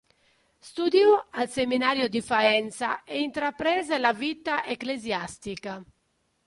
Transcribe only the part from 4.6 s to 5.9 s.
ecclesiastica.